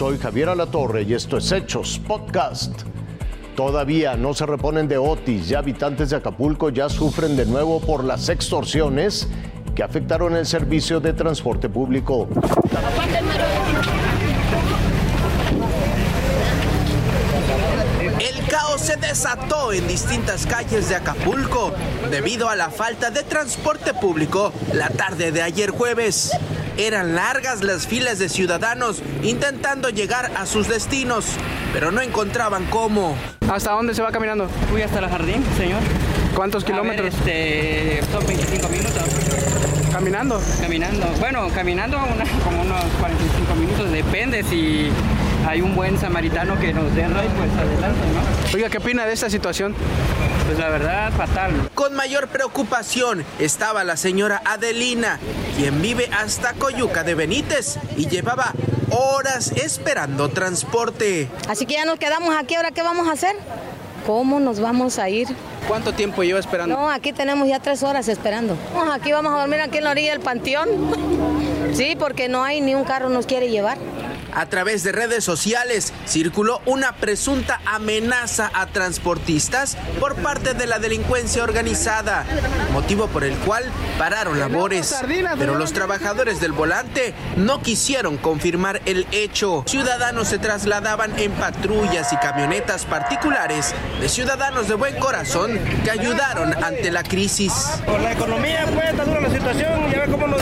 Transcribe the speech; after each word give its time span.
Soy 0.00 0.16
Javier 0.16 0.48
Alatorre 0.48 1.02
y 1.02 1.12
esto 1.12 1.36
es 1.36 1.52
Hechos 1.52 1.98
Podcast. 1.98 2.72
Todavía 3.54 4.16
no 4.16 4.32
se 4.32 4.46
reponen 4.46 4.88
de 4.88 4.96
Otis 4.96 5.50
y 5.50 5.54
habitantes 5.54 6.08
de 6.08 6.16
Acapulco 6.16 6.70
ya 6.70 6.88
sufren 6.88 7.36
de 7.36 7.44
nuevo 7.44 7.80
por 7.82 8.02
las 8.02 8.30
extorsiones 8.30 9.28
que 9.74 9.82
afectaron 9.82 10.36
el 10.36 10.46
servicio 10.46 11.00
de 11.00 11.12
transporte 11.12 11.68
público. 11.68 12.26
El 18.18 18.46
caos 18.48 18.80
se 18.80 18.96
desató 18.96 19.74
en 19.74 19.86
distintas 19.86 20.46
calles 20.46 20.88
de 20.88 20.96
Acapulco 20.96 21.74
debido 22.10 22.48
a 22.48 22.56
la 22.56 22.70
falta 22.70 23.10
de 23.10 23.22
transporte 23.22 23.92
público 23.92 24.50
la 24.72 24.88
tarde 24.88 25.30
de 25.30 25.42
ayer 25.42 25.68
jueves. 25.68 26.32
Eran 26.80 27.14
largas 27.14 27.62
las 27.62 27.86
filas 27.86 28.18
de 28.18 28.30
ciudadanos 28.30 29.02
intentando 29.22 29.90
llegar 29.90 30.32
a 30.34 30.46
sus 30.46 30.66
destinos, 30.66 31.26
pero 31.74 31.90
no 31.92 32.00
encontraban 32.00 32.64
cómo. 32.70 33.14
¿Hasta 33.52 33.72
dónde 33.72 33.94
se 33.94 34.00
va 34.00 34.10
caminando? 34.10 34.48
Fui 34.70 34.80
hasta 34.80 34.98
la 35.02 35.10
jardín, 35.10 35.44
señor. 35.58 35.80
¿Cuántos 36.34 36.62
A 36.64 36.66
kilómetros? 36.66 37.12
ver, 37.26 37.36
este, 37.98 38.02
son 38.10 38.26
25 38.26 38.68
minutos. 38.70 39.02
¿Caminando? 39.92 40.40
Caminando. 40.58 41.06
Bueno, 41.18 41.48
caminando 41.54 41.98
una- 41.98 42.24
como 42.44 42.62
unos 42.62 42.82
45 42.98 43.54
minutos. 43.56 43.90
Depende 43.90 44.42
si 44.44 44.88
hay 45.46 45.60
un 45.60 45.74
buen 45.74 45.98
samaritano 45.98 46.58
que 46.58 46.72
nos 46.72 46.94
dé 46.94 47.06
ray, 47.08 47.28
pues 47.36 47.50
adelante, 47.52 48.00
¿no? 48.14 48.54
Oiga, 48.54 48.68
¿qué 48.68 48.78
opina 48.78 49.06
de 49.06 49.12
esta 49.12 49.30
situación? 49.30 49.74
Pues 50.46 50.58
la 50.58 50.68
verdad, 50.68 51.12
fatal. 51.12 51.70
Con 51.74 51.94
mayor 51.94 52.28
preocupación 52.28 53.24
estaba 53.38 53.84
la 53.84 53.96
señora 53.96 54.42
Adelina, 54.44 55.18
quien 55.56 55.80
vive 55.80 56.08
hasta 56.18 56.54
Coyuca 56.54 57.04
de 57.04 57.14
Benítez 57.14 57.78
y 57.96 58.08
llevaba 58.08 58.52
horas 58.90 59.52
esperando 59.52 60.28
transporte. 60.28 61.28
Así 61.48 61.66
que 61.66 61.74
ya 61.74 61.84
nos 61.84 61.98
quedamos 61.98 62.34
aquí, 62.36 62.54
¿ahora 62.56 62.70
qué 62.72 62.82
vamos 62.82 63.08
a 63.08 63.12
hacer? 63.12 63.36
¿Cómo 64.06 64.40
nos 64.40 64.60
vamos 64.60 64.98
a 64.98 65.08
ir? 65.08 65.28
¿Cuánto 65.68 65.92
tiempo 65.92 66.24
lleva 66.24 66.40
esperando? 66.40 66.74
No, 66.74 66.90
aquí 66.90 67.12
tenemos 67.12 67.46
ya 67.46 67.60
tres 67.60 67.82
horas 67.82 68.08
esperando. 68.08 68.56
Aquí 68.92 69.12
vamos 69.12 69.32
a 69.32 69.40
dormir 69.40 69.60
aquí 69.60 69.78
en 69.78 69.84
la 69.84 69.90
orilla 69.90 70.12
del 70.12 70.20
panteón. 70.20 70.68
Sí, 71.72 71.96
porque 71.96 72.28
no 72.28 72.42
hay 72.42 72.60
ni 72.60 72.74
un 72.74 72.82
carro 72.82 73.10
nos 73.10 73.26
quiere 73.26 73.48
llevar. 73.48 73.78
A 74.32 74.46
través 74.46 74.82
de 74.82 74.92
redes 74.92 75.24
sociales 75.24 75.92
circuló 76.06 76.60
una 76.66 76.92
presunta 76.92 77.60
amenaza 77.66 78.50
a 78.54 78.66
transportistas 78.66 79.76
por 79.98 80.16
parte 80.16 80.54
de 80.54 80.66
la 80.66 80.78
delincuencia 80.78 81.42
organizada, 81.42 82.24
motivo 82.72 83.08
por 83.08 83.24
el 83.24 83.36
cual 83.38 83.64
pararon 83.98 84.38
labores. 84.38 84.94
Pero 85.38 85.56
los 85.56 85.72
trabajadores 85.72 86.40
del 86.40 86.52
volante 86.52 87.14
no 87.36 87.62
quisieron 87.62 88.16
confirmar 88.16 88.80
el 88.86 89.06
hecho. 89.10 89.64
Ciudadanos 89.66 90.28
se 90.28 90.38
trasladaban 90.38 91.18
en 91.18 91.32
patrullas 91.32 92.12
y 92.12 92.16
camionetas 92.16 92.84
particulares 92.84 93.74
de 94.00 94.08
ciudadanos 94.08 94.68
de 94.68 94.74
buen 94.74 94.98
corazón 94.98 95.58
que 95.84 95.90
ayudaron 95.90 96.52
ante 96.62 96.90
la 96.90 97.02
crisis. 97.02 97.52
Por 97.86 98.00
la 98.00 98.12
economía, 98.12 98.66
pues, 98.72 98.90
está 98.90 99.04
dura 99.04 99.20
la 99.20 99.30
situación. 99.30 99.90
Ya 99.90 100.00
ve 100.00 100.10
cómo 100.10 100.26
nos 100.26 100.39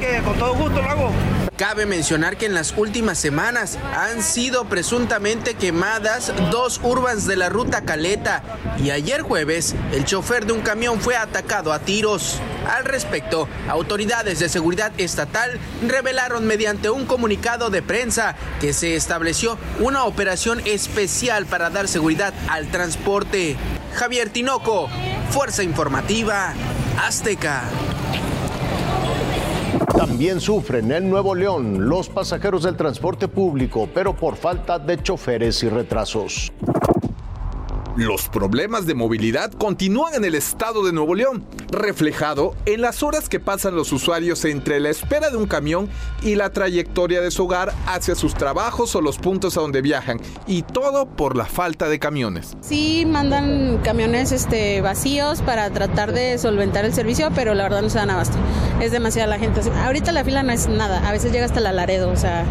Que 0.00 0.22
con 0.24 0.38
todo 0.38 0.54
gusto 0.54 0.80
lo 0.80 0.88
hago. 0.88 1.10
Cabe 1.56 1.84
mencionar 1.84 2.38
que 2.38 2.46
en 2.46 2.54
las 2.54 2.74
últimas 2.76 3.18
semanas 3.18 3.78
han 3.94 4.22
sido 4.22 4.64
presuntamente 4.64 5.54
quemadas 5.54 6.32
dos 6.50 6.80
urbans 6.82 7.26
de 7.26 7.36
la 7.36 7.50
ruta 7.50 7.82
Caleta 7.82 8.42
y 8.82 8.90
ayer 8.90 9.20
jueves 9.20 9.74
el 9.92 10.04
chofer 10.04 10.46
de 10.46 10.54
un 10.54 10.62
camión 10.62 11.00
fue 11.00 11.14
atacado 11.14 11.72
a 11.72 11.80
tiros. 11.80 12.40
Al 12.74 12.84
respecto, 12.84 13.48
autoridades 13.68 14.38
de 14.38 14.48
seguridad 14.48 14.92
estatal 14.96 15.60
revelaron 15.86 16.46
mediante 16.46 16.88
un 16.88 17.04
comunicado 17.04 17.68
de 17.68 17.82
prensa 17.82 18.34
que 18.60 18.72
se 18.72 18.96
estableció 18.96 19.58
una 19.78 20.04
operación 20.04 20.62
especial 20.64 21.44
para 21.44 21.68
dar 21.68 21.86
seguridad 21.86 22.32
al 22.48 22.68
transporte. 22.68 23.56
Javier 23.94 24.30
Tinoco, 24.30 24.88
Fuerza 25.30 25.62
Informativa, 25.62 26.54
Azteca. 26.98 27.64
También 30.02 30.40
sufren 30.40 30.90
en 30.90 31.08
Nuevo 31.08 31.32
León 31.32 31.88
los 31.88 32.08
pasajeros 32.08 32.64
del 32.64 32.76
transporte 32.76 33.28
público, 33.28 33.88
pero 33.94 34.16
por 34.16 34.34
falta 34.34 34.76
de 34.76 35.00
choferes 35.00 35.62
y 35.62 35.68
retrasos. 35.68 36.52
Los 37.96 38.30
problemas 38.30 38.86
de 38.86 38.94
movilidad 38.94 39.52
continúan 39.52 40.14
en 40.14 40.24
el 40.24 40.34
estado 40.34 40.82
de 40.82 40.94
Nuevo 40.94 41.14
León, 41.14 41.44
reflejado 41.70 42.54
en 42.64 42.80
las 42.80 43.02
horas 43.02 43.28
que 43.28 43.38
pasan 43.38 43.76
los 43.76 43.92
usuarios 43.92 44.46
entre 44.46 44.80
la 44.80 44.88
espera 44.88 45.28
de 45.28 45.36
un 45.36 45.46
camión 45.46 45.90
y 46.22 46.34
la 46.34 46.50
trayectoria 46.50 47.20
de 47.20 47.30
su 47.30 47.44
hogar 47.44 47.74
hacia 47.86 48.14
sus 48.14 48.32
trabajos 48.32 48.96
o 48.96 49.02
los 49.02 49.18
puntos 49.18 49.58
a 49.58 49.60
donde 49.60 49.82
viajan, 49.82 50.18
y 50.46 50.62
todo 50.62 51.04
por 51.04 51.36
la 51.36 51.44
falta 51.44 51.90
de 51.90 51.98
camiones. 51.98 52.56
Sí 52.62 53.04
mandan 53.06 53.78
camiones 53.84 54.32
este, 54.32 54.80
vacíos 54.80 55.42
para 55.42 55.68
tratar 55.68 56.12
de 56.12 56.38
solventar 56.38 56.86
el 56.86 56.94
servicio, 56.94 57.28
pero 57.34 57.52
la 57.52 57.64
verdad 57.64 57.82
no 57.82 57.90
se 57.90 57.98
dan 57.98 58.08
abasto. 58.08 58.38
Es 58.80 58.90
demasiada 58.90 59.28
la 59.28 59.38
gente. 59.38 59.60
Ahorita 59.84 60.12
la 60.12 60.24
fila 60.24 60.42
no 60.42 60.52
es 60.52 60.66
nada, 60.66 61.06
a 61.06 61.12
veces 61.12 61.30
llega 61.30 61.44
hasta 61.44 61.60
la 61.60 61.72
Laredo, 61.72 62.08
o 62.08 62.16
sea, 62.16 62.46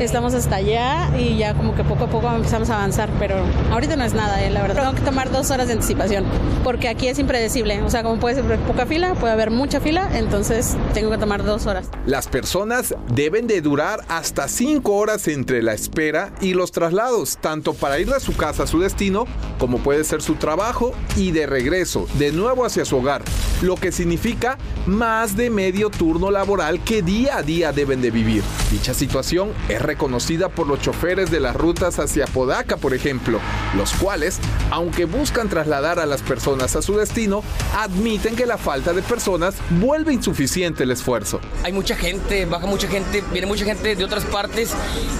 estamos 0.00 0.34
hasta 0.34 0.56
allá 0.56 1.10
y 1.18 1.36
ya 1.36 1.54
como 1.54 1.74
que 1.74 1.84
poco 1.84 2.04
a 2.04 2.06
poco 2.08 2.30
empezamos 2.34 2.70
a 2.70 2.76
avanzar, 2.76 3.10
pero 3.18 3.36
ahorita 3.70 3.96
no 3.96 4.04
es 4.04 4.14
nada, 4.14 4.42
eh, 4.44 4.50
la 4.50 4.62
verdad. 4.62 4.76
Tengo 4.82 4.94
que 4.94 5.02
tomar 5.02 5.30
dos 5.30 5.50
horas 5.50 5.68
de 5.68 5.74
anticipación, 5.74 6.24
porque 6.64 6.88
aquí 6.88 7.08
es 7.08 7.18
impredecible, 7.18 7.82
o 7.82 7.90
sea, 7.90 8.02
como 8.02 8.18
puede 8.18 8.36
ser 8.36 8.58
poca 8.60 8.86
fila, 8.86 9.14
puede 9.14 9.32
haber 9.32 9.50
mucha 9.50 9.80
fila, 9.80 10.08
entonces 10.14 10.76
tengo 10.94 11.10
que 11.10 11.18
tomar 11.18 11.44
dos 11.44 11.66
horas. 11.66 11.88
Las 12.06 12.28
personas 12.28 12.94
deben 13.12 13.46
de 13.46 13.60
durar 13.60 14.00
hasta 14.08 14.48
5 14.48 14.92
horas 14.92 15.28
entre 15.28 15.62
la 15.62 15.72
espera 15.72 16.32
y 16.40 16.54
los 16.54 16.72
traslados, 16.72 17.38
tanto 17.38 17.74
para 17.74 17.98
ir 17.98 18.10
de 18.10 18.20
su 18.20 18.36
casa 18.36 18.64
a 18.64 18.66
su 18.66 18.80
destino, 18.80 19.26
como 19.58 19.78
puede 19.78 20.04
ser 20.04 20.22
su 20.22 20.34
trabajo, 20.34 20.92
y 21.16 21.32
de 21.32 21.46
regreso, 21.46 22.06
de 22.18 22.32
nuevo 22.32 22.64
hacia 22.64 22.84
su 22.84 22.96
hogar, 22.98 23.22
lo 23.62 23.76
que 23.76 23.92
significa 23.92 24.58
más 24.86 25.36
de 25.36 25.50
medio 25.50 25.90
turno 25.90 26.30
laboral 26.30 26.82
que 26.84 27.02
día 27.02 27.38
a 27.38 27.42
día 27.42 27.72
deben 27.72 28.02
de 28.02 28.10
vivir. 28.10 28.42
Dicha 28.70 28.94
situación 28.94 29.52
es 29.68 29.80
reconocida 29.86 30.48
por 30.48 30.66
los 30.66 30.80
choferes 30.80 31.30
de 31.30 31.40
las 31.40 31.56
rutas 31.56 31.98
hacia 31.98 32.26
Podaca, 32.26 32.76
por 32.76 32.94
ejemplo, 32.94 33.40
los 33.76 33.92
cuales, 33.94 34.38
aunque 34.70 35.04
buscan 35.04 35.48
trasladar 35.48 35.98
a 35.98 36.06
las 36.06 36.22
personas 36.22 36.76
a 36.76 36.82
su 36.82 36.96
destino, 36.96 37.42
admiten 37.74 38.36
que 38.36 38.46
la 38.46 38.58
falta 38.58 38.92
de 38.92 39.02
personas 39.02 39.54
vuelve 39.70 40.12
insuficiente 40.12 40.82
el 40.82 40.90
esfuerzo. 40.90 41.40
Hay 41.62 41.72
mucha 41.72 41.96
gente, 41.96 42.44
baja 42.44 42.66
mucha 42.66 42.88
gente, 42.88 43.22
viene 43.32 43.46
mucha 43.46 43.64
gente 43.64 43.94
de 43.94 44.04
otras 44.04 44.24
partes 44.24 44.72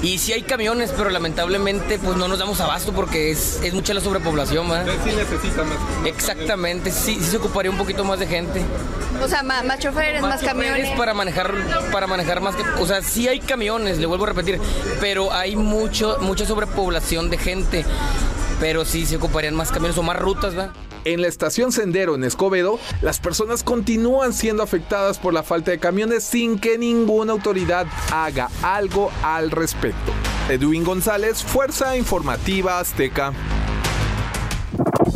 y 0.02 0.18
sí 0.18 0.32
hay 0.32 0.42
camiones, 0.42 0.92
pero 0.96 1.10
lamentablemente 1.10 1.98
pues 1.98 2.16
no 2.16 2.28
nos 2.28 2.38
damos 2.38 2.60
abasto 2.60 2.92
porque 2.92 3.30
es, 3.30 3.60
es 3.62 3.72
mucha 3.72 3.94
la 3.94 4.00
sobrepoblación, 4.00 4.68
¿verdad? 4.68 4.92
Sí 5.04 5.10
necesita 5.16 5.62
más. 5.64 5.78
Exactamente, 6.04 6.90
sí, 6.90 7.16
sí 7.20 7.30
se 7.30 7.36
ocuparía 7.36 7.70
un 7.70 7.78
poquito 7.78 8.04
más 8.04 8.18
de 8.18 8.26
gente. 8.26 8.62
O 9.22 9.28
sea, 9.28 9.42
más, 9.42 9.64
más 9.64 9.78
choferes, 9.78 10.20
más, 10.20 10.40
choferes 10.40 10.70
camiones. 10.72 10.98
para 10.98 11.14
manejar, 11.14 11.52
para 11.90 12.06
manejar 12.06 12.40
más 12.40 12.54
que, 12.54 12.62
o 12.80 12.86
sea, 12.86 13.02
sí 13.02 13.28
hay 13.28 13.40
camiones, 13.40 13.98
le 13.98 14.06
vuelvo 14.06 14.24
a 14.24 14.28
repetir, 14.28 14.55
pero 15.00 15.32
hay 15.32 15.56
mucho, 15.56 16.18
mucha 16.20 16.46
sobrepoblación 16.46 17.30
de 17.30 17.38
gente. 17.38 17.84
Pero 18.60 18.84
sí 18.84 19.04
se 19.04 19.16
ocuparían 19.16 19.54
más 19.54 19.70
camiones 19.70 19.98
o 19.98 20.02
más 20.02 20.18
rutas, 20.18 20.54
¿verdad? 20.54 20.72
En 21.06 21.22
la 21.22 21.28
estación 21.28 21.70
Sendero 21.70 22.16
en 22.16 22.24
Escobedo, 22.24 22.80
las 23.00 23.20
personas 23.20 23.62
continúan 23.62 24.32
siendo 24.32 24.64
afectadas 24.64 25.20
por 25.20 25.32
la 25.32 25.44
falta 25.44 25.70
de 25.70 25.78
camiones 25.78 26.24
sin 26.24 26.58
que 26.58 26.78
ninguna 26.78 27.32
autoridad 27.32 27.86
haga 28.12 28.48
algo 28.60 29.12
al 29.22 29.52
respecto. 29.52 30.10
Edwin 30.48 30.82
González, 30.82 31.44
Fuerza 31.44 31.96
Informativa 31.96 32.80
Azteca. 32.80 33.32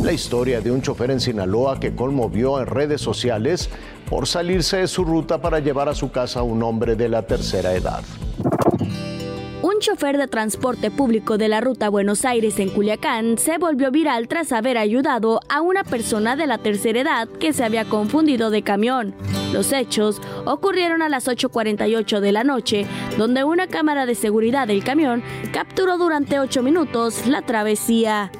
La 0.01 0.13
historia 0.13 0.61
de 0.61 0.71
un 0.71 0.81
chofer 0.81 1.11
en 1.11 1.19
Sinaloa 1.19 1.77
que 1.79 1.93
conmovió 1.93 2.61
en 2.61 2.67
redes 2.67 3.01
sociales 3.01 3.69
por 4.09 4.27
salirse 4.27 4.77
de 4.77 4.87
su 4.87 5.03
ruta 5.03 5.41
para 5.41 5.59
llevar 5.59 5.89
a 5.89 5.95
su 5.95 6.09
casa 6.09 6.39
a 6.39 6.43
un 6.43 6.63
hombre 6.63 6.95
de 6.95 7.09
la 7.09 7.23
tercera 7.23 7.73
edad. 7.73 8.01
Chofer 9.81 10.19
de 10.19 10.27
transporte 10.27 10.91
público 10.91 11.39
de 11.39 11.47
la 11.47 11.59
ruta 11.59 11.89
Buenos 11.89 12.23
Aires 12.23 12.59
en 12.59 12.69
Culiacán 12.69 13.39
se 13.39 13.57
volvió 13.57 13.89
viral 13.89 14.27
tras 14.27 14.51
haber 14.51 14.77
ayudado 14.77 15.39
a 15.49 15.61
una 15.61 15.83
persona 15.83 16.35
de 16.35 16.45
la 16.45 16.59
tercera 16.59 17.01
edad 17.01 17.27
que 17.27 17.51
se 17.51 17.63
había 17.63 17.85
confundido 17.85 18.51
de 18.51 18.61
camión. 18.61 19.15
Los 19.51 19.73
hechos 19.73 20.21
ocurrieron 20.45 21.01
a 21.01 21.09
las 21.09 21.27
8.48 21.27 22.19
de 22.19 22.31
la 22.31 22.43
noche, 22.43 22.85
donde 23.17 23.43
una 23.43 23.65
cámara 23.65 24.05
de 24.05 24.13
seguridad 24.13 24.67
del 24.67 24.83
camión 24.83 25.23
capturó 25.51 25.97
durante 25.97 26.39
8 26.39 26.61
minutos 26.61 27.25
la 27.25 27.41
travesía. 27.41 28.31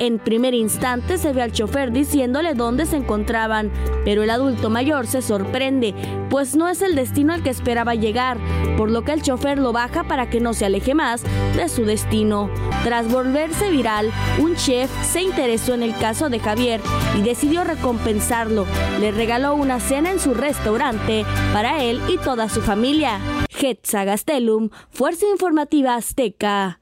En 0.00 0.18
primer 0.18 0.54
instante 0.54 1.18
se 1.18 1.32
ve 1.32 1.42
al 1.42 1.52
chofer 1.52 1.92
diciéndole 1.92 2.54
dónde 2.54 2.84
se 2.84 2.96
encontraban, 2.96 3.70
pero 4.04 4.24
el 4.24 4.30
adulto 4.30 4.68
mayor 4.68 5.06
se 5.06 5.22
sorprende, 5.22 5.94
pues 6.30 6.56
no 6.56 6.68
es 6.68 6.82
el 6.82 6.96
destino 6.96 7.32
al 7.32 7.44
que 7.44 7.50
esperaba 7.50 7.94
llegar, 7.94 8.38
por 8.76 8.90
lo 8.90 9.02
que 9.02 9.12
el 9.12 9.22
chofer 9.22 9.58
lo 9.58 9.72
baja 9.72 10.02
para 10.04 10.28
que 10.28 10.40
no 10.40 10.52
se 10.52 10.66
aleje 10.66 10.94
más 10.94 11.22
de 11.56 11.68
su 11.68 11.84
destino. 11.84 12.50
Tras 12.82 13.10
volverse 13.10 13.70
viral, 13.70 14.10
un 14.40 14.56
chef 14.56 14.90
se 15.04 15.22
interesó 15.22 15.74
en 15.74 15.84
el 15.84 15.96
caso 15.96 16.28
de 16.28 16.40
Javier 16.40 16.80
y 17.16 17.22
decidió 17.22 17.62
recompensarlo. 17.62 18.66
Le 18.98 19.12
regaló 19.12 19.54
una 19.54 19.78
cena 19.78 20.10
en 20.10 20.18
su 20.18 20.34
restaurante 20.34 21.24
para 21.52 21.84
él 21.84 22.00
y 22.08 22.18
toda 22.18 22.48
su 22.48 22.60
familia. 22.60 23.20
Hetza 23.60 24.04
Gastelum, 24.04 24.70
Fuerza 24.90 25.26
Informativa 25.26 25.94
Azteca. 25.94 26.80